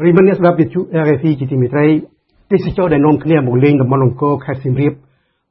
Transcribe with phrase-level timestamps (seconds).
[0.00, 1.86] ប្រិមត្តអ្នកស្ដាប់វិទ្យុ RFI ជាទីមេត្រី
[2.52, 4.92] ទេសចរដែលនាំគ្នាមកលេងតំបន់អង្គរខេត្តសៀមរាប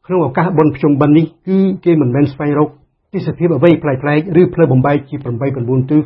[0.06, 2.70] ក្នុងឱកាសបុណ្យភ្ជុំបិណ្ឌនេះគឺគេមិនមែនស្វែងរក
[3.14, 5.24] ទេសភាពអ្វីប្លែកៗឬផ្លូវបំបែកជា8
[5.58, 6.04] 9ទិស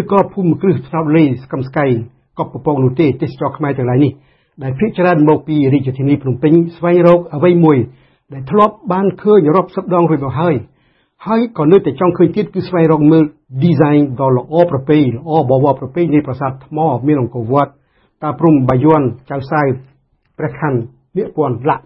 [0.00, 1.86] ឬក៏ភូមិគ្រឹះថ្នោតលេស្កឹមស្កៃ
[2.38, 4.12] កប់ពពកនោះទេទេសចរខ្មែរទាំងឡាយនេះ
[4.62, 7.78] ដែលភាគច្រើនមកពីរាជធានីភ្នំពេញស្វែងរកអ្វីមួយ
[8.32, 10.54] ដែលធ្លាប់បានឃើញរាប់សិបដងរួចមកហើយ
[11.26, 13.24] ហើយក៏នៅតែចង់ឃើញទៀតគឺស្វែងរកមើល
[13.64, 17.70] design ដ៏ល្អប្រពៃល្អបវរប្រពៃនៃប្រាសាទថ្មមានអង្គរវត្ត
[18.22, 19.62] តាព្រំបាយ័នចៅសៅ
[20.38, 20.74] ព្រះខ័ន
[21.14, 21.82] ពាក្យពន្ធលាក់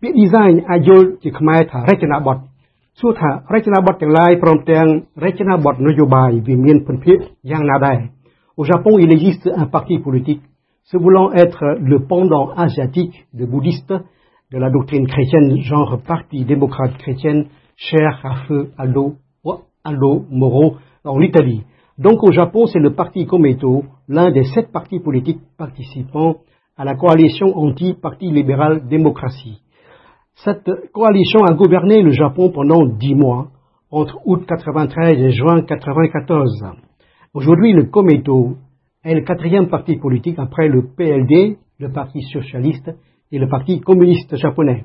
[0.00, 2.36] ពាក្យ design អាចយល់ជាខ្មែរថារចនាបថ
[3.00, 4.86] សួរថារចនាបថទាំងឡាយព្រមទាំង
[5.24, 7.18] រចនាបថនយោបាយវាមានពិនភាគ
[7.50, 7.98] យ៉ាងណាដែរ
[8.56, 10.42] Au Japon, il existe un parti politique
[10.84, 13.92] se voulant être le pendant asiatique de bouddhistes
[14.52, 17.46] de la doctrine chrétienne, genre parti démocrate chrétienne,
[17.76, 19.16] cher à feu Aldo,
[19.84, 21.62] Aldo Moro en Italie.
[21.98, 26.36] Donc au Japon, c'est le parti Komeito, l'un des sept partis politiques participant
[26.76, 29.60] à la coalition anti-parti libéral démocratie.
[30.36, 33.48] Cette coalition a gouverné le Japon pendant dix mois,
[33.90, 36.64] entre août 93 et juin 94.
[37.32, 38.56] Aujourd'hui, le Komeito
[39.04, 42.90] est le quatrième parti politique après le PLD, le Parti socialiste
[43.30, 44.84] et le Parti communiste japonais.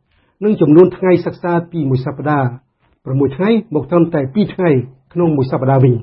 [0.43, 2.47] និងចំនួនថ្ងៃសិក្សាពីមួយសប្តាហ៍
[2.91, 4.69] 6ថ្ងៃមកត្រឹមតែ2ថ្ងៃ
[5.13, 5.93] ក្នុងមួយសប្តាហ៍វិញ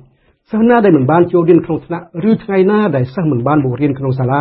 [0.50, 4.41] សិស្សណាដែលមិនបានចូលរៀនក្នុងថ្នាក់ឬថ្ងៃណាដែលសិស្សមិនបានមករៀនក្នុងសាលា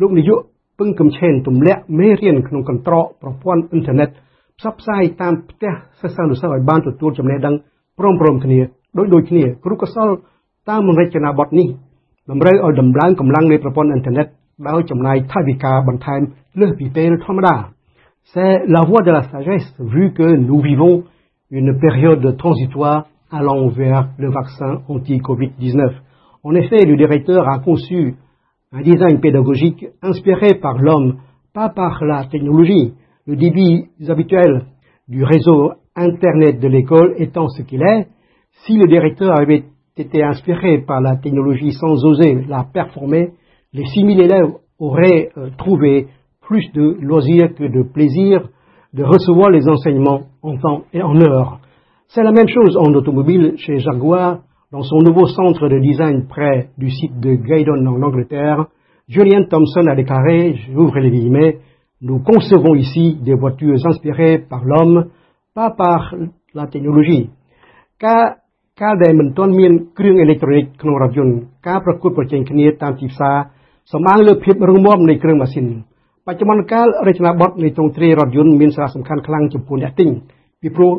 [0.00, 0.38] លោកនាយក
[0.78, 4.08] ពឹងកំឆេនទម្លាក់មេរៀនក្នុងកន្ត្រកប្រព័ន្ធអ៊ីនធឺណិត
[4.58, 7.54] ផ្សព្វផ្សាយតាមផ្ទះសិស្សានុសិស្សឲ្យបានទទួលចំណេះដឹង
[7.98, 8.58] ព្រមព្រមគ្នា
[8.98, 10.08] ដោយដូចគ្នាគ្រូកសល
[10.70, 11.68] តាមរចនាបថនេះ
[12.30, 14.26] តម្រូវឲ្យដំឡើងកម្លាំងនៃប្រព័ន្ធអ៊ីនធឺណិត
[14.68, 16.20] ដោយចំណាយថវិកាបន្ថែម
[16.60, 17.54] លើសពីពេលធម្មតា
[18.24, 21.04] C'est la voie de la sagesse vu que nous vivons
[21.50, 25.92] une période transitoire allant vers le vaccin anti-Covid-19.
[26.44, 28.14] En effet, le directeur a conçu
[28.72, 31.18] un design pédagogique inspiré par l'homme,
[31.52, 32.94] pas par la technologie.
[33.26, 34.66] Le débit habituel
[35.08, 38.06] du réseau Internet de l'école étant ce qu'il est,
[38.64, 39.64] si le directeur avait
[39.96, 43.32] été inspiré par la technologie sans oser la performer,
[43.74, 46.08] les 6000 élèves auraient euh, trouvé
[46.41, 48.47] plus de loisirs que de plaisir
[48.93, 51.59] de recevoir les enseignements en temps et en heure.
[52.07, 54.39] C'est la même chose en automobile chez Jaguar,
[54.71, 58.65] dans son nouveau centre de design près du site de Gaydon en Angleterre,
[59.07, 61.59] Julian Thompson a déclaré, j'ouvre les guillemets,
[62.01, 65.07] nous concevons ici des voitures inspirées par l'homme,
[65.53, 66.13] pas par
[66.53, 67.29] la technologie.
[68.05, 68.23] ការ
[68.81, 71.35] ការដែលមិនទាន់មានគ្រឿងអេឡិចត្រូនិកក្នុងរថយន្ត
[71.67, 73.37] ការប្រកួតប្រជែងគ្នាតាមទីផ្សារ
[73.93, 75.65] សម្អាងលើភាពរឹងមាំនៃគ្រឿងម៉ាស៊ីន
[76.26, 80.08] បច្ចុប្បន្នកាលរចនាបថនៃទ្រង់ទ្រាយរថយន្តមានសារៈសំខាន់ខ្លាំងចំពោះអ្នកទិញ
[80.60, 80.92] ពីព្រោះ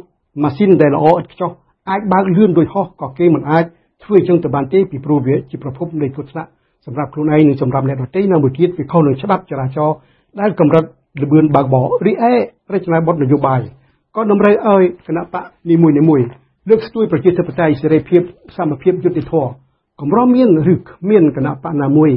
[0.43, 1.51] ម៉ាស៊ីនដែលល្អឥតខ្ចោះ
[1.89, 3.65] អាចបើកលឿនដូចហោះក៏គេមិនអាច
[4.03, 6.49] ធ្វើអញ្ចឹងទៅបានទេពីព្រោះវាជាប្រភពនៃគ្រោះថ្នាក់
[6.85, 9.95] សម្រាប់ខ្លួនឯងនិងសម្រាប់អ្នកដទៃនៅមួយទៀតវាខុសនឹងច្បាប់ចរាចរណ៍
[10.39, 10.83] ដែលកម្រិត
[11.23, 12.33] ល្បឿនបើកបររីឯ
[12.73, 13.61] រចនាបថនយោបាយ
[14.15, 16.21] ក៏តម្រូវឲ្យគណៈបកនីមួយនីមួយ
[16.69, 18.21] លើកស្ទួយប្រជាធិបតេយ្យសេរីភាព
[18.57, 19.49] សមភាពយុត្តិធម៌
[20.01, 22.09] កម្រមានឬគ្មានគណៈបកណាមួយ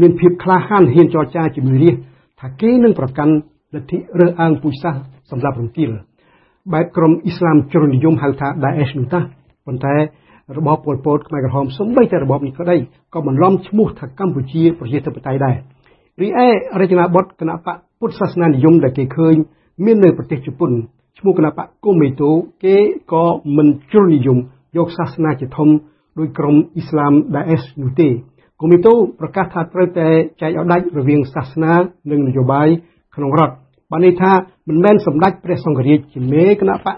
[0.00, 1.96] មានភាពក្លាហានហ៊ានចរចាជាមួយរាជ
[2.40, 3.34] ថាគេនឹងប្រកាន់
[3.74, 5.90] លទ្ធិរើសអើងពូជសាសន៍សម្រាប់រំទាល
[6.72, 9.20] បែបក្រុមអ៊ីស្លាមជ្រុលនិយមហៅថា Daesh នោះតា
[9.66, 9.94] ប៉ុន្តែ
[10.58, 12.76] របបពលពតខ្មែរក្រហមសូម្បីតែរបបនេះក៏ដី
[13.14, 15.56] ក៏បន្លំឈ្មោះថាកម្ពុជាប្រជាធិបតេយ្យដែរ
[16.22, 16.48] រីឯ
[16.80, 19.34] រចនាបថគណៈបកពុទ្ធសាសនានិយមដែលគេឃើញ
[19.84, 20.70] មាននៅប្រទេសជប៉ុន
[21.18, 22.30] ឈ្មោះគណៈបកកុំមេតូ
[22.64, 22.76] គេ
[23.12, 23.24] ក៏
[23.56, 24.38] មិនជ្រុលនិយម
[24.76, 25.68] យកសាសនាជាធំ
[26.18, 28.08] ដោយក្រុមអ៊ីស្លាម Daesh នោះទេ
[28.60, 30.08] កុំមេតូប្រកាសថាត្រូវតែ
[30.40, 31.74] ចែកឲ្យដាច់រវាងសាសនា
[32.10, 32.68] និងនយោបាយ
[33.14, 33.54] ក្នុងរដ្ឋ
[33.90, 34.32] បានន័យថា
[34.68, 36.96] មិនមែនសម្ដេចព្រះសង្ឃរាជជាមេគណៈបក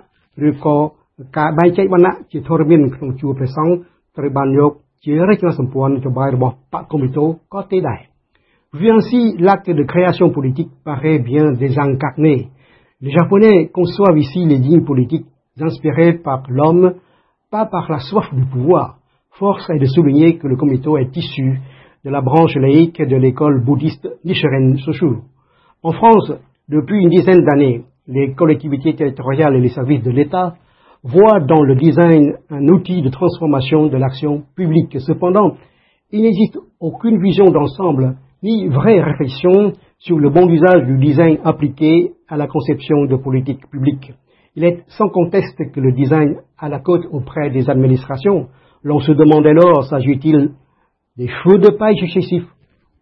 [0.48, 0.76] ឬក៏
[1.38, 3.74] ការបែងចែកវណ្ណៈជាធរមានក្នុងជួរព្រះសង្ឃ
[4.16, 4.72] ត្រូវបានយក
[5.04, 8.00] ជារចនាសម្ព័ន្ធនយោបាយរបស់បកកុំមីតូក៏ទេដែរ
[8.74, 12.48] Vu ainsi, l'acte de création politique paraît bien désincarné.
[13.02, 15.26] Les Japonais conçoivent ici les lignes politiques
[15.60, 16.94] inspirées par l'homme,
[17.50, 18.96] pas par la soif du pouvoir.
[19.38, 21.58] Force est de souligner que le Komito est issu
[22.04, 25.20] de la branche laïque de l'école bouddhiste Nichiren Soshu.
[25.82, 26.34] En France,
[26.68, 30.56] depuis une dizaine d'années, les collectivités territoriales et les services de l'État
[31.02, 35.00] voit dans le design un outil de transformation de l'action publique.
[35.00, 35.56] Cependant,
[36.10, 42.12] il n'existe aucune vision d'ensemble ni vraie réflexion sur le bon usage du design appliqué
[42.28, 44.12] à la conception de politiques publiques.
[44.56, 48.48] Il est sans conteste que le design a la cote auprès des administrations.
[48.83, 50.51] L'on se demande alors, s'agit-il
[51.17, 52.47] des feux de paille successifs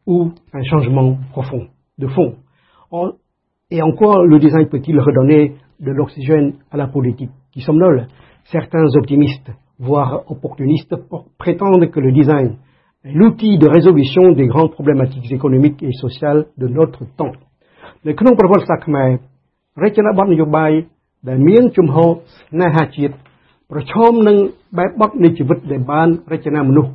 [0.07, 1.67] ou un changement profond,
[1.97, 2.35] de fond
[3.71, 8.07] Et encore, le design peut-il redonner de l'oxygène à la politique qui somnole
[8.45, 10.95] Certains optimistes, voire opportunistes,
[11.37, 12.57] prétendent que le design
[13.03, 17.33] est l'outil de résolution des grandes problématiques économiques et sociales de notre temps.
[18.07, 19.09] នៅក្នុងប្រវត្តិសាស្ត្រខ្មែរ
[19.83, 20.71] រចនាប័ទ្មនយោបាយ
[21.29, 23.13] ដែលមានជំហរស្នេហាជាតិ
[23.70, 24.36] ប្រឈមនឹង
[24.78, 26.90] បែបបទនៃជីវិតដែលបានរចនាមនុស្ស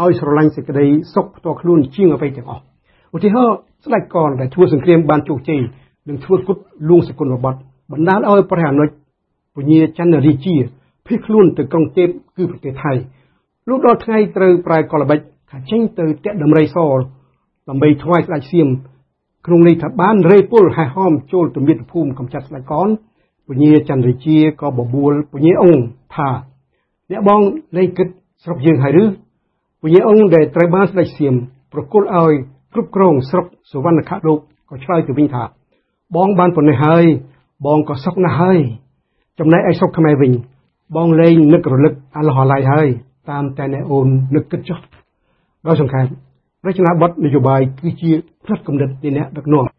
[0.00, 2.62] ឲ្យស្រឡាញ់សេចក្តីសុខផ្ទាល់ខ្លួនជាងអ្វីទាំងអស់
[3.16, 5.60] ឧទាហរណ៍ស្ដេចកនដែលធ្វើសង្គ្រាមបានជោគជ័យ
[6.08, 6.56] និងធ្វើគុត
[6.88, 7.60] លួងសកលបត្តិ
[7.92, 8.88] បណ្ដាលឲ្យព្រះអនុជ
[9.54, 10.56] ពញាចន្ទរាជា
[11.06, 12.92] ភៀសខ្លួនទៅក្រុងទេពគឺប្រទេសថៃ
[13.68, 15.18] លុះដល់ថ្ងៃត្រូវប្រែកលបិច
[15.50, 16.76] ថាចេញទៅតាក់ដំរីស
[17.68, 18.68] ដើម្បីថ្វាយស្ដេចសៀម
[19.46, 22.88] ក្នុងន័យថាបានរេពលហែហមចូលទៅមាតុភូមិកំចាត់ស្ដេចកន
[23.48, 25.82] ពញាចន្ទរាជាក៏បបួលពញាអង្គ
[26.14, 26.30] ថា
[27.10, 27.40] អ្នកបង
[27.76, 28.08] លែងគិត
[28.44, 29.04] ស្រុកយើងហើយឬ
[29.82, 31.34] ពញាអង្គដែលត្រូវបានស្ដេចសៀម
[31.72, 32.32] ប្រគល់ឲ្យ
[32.72, 35.44] គ្រប់គ្រងស្រុកសវណ្ណខលោកក៏ឆ្លើយទៅវិញថា
[36.16, 37.04] បងបានប៉ុណ្ណេះហើយ
[37.66, 38.58] បងក៏សុខណាស់ហើយ
[39.38, 40.32] ចំណែកឯសុខខ្មែរវិញ
[40.96, 42.88] បងលែងនឹករលឹកអាឡោះអាឡៃហើយ
[43.30, 44.78] តាមតែអ្នកអូននឹកគិតចុះ
[45.66, 46.02] ដោយសង្ខេ
[46.62, 48.10] បរចនាប័ទ្មនយោបាយគឺជា
[48.44, 49.77] ផ្នែកគំនិតនៃអ្នកដឹកនាំ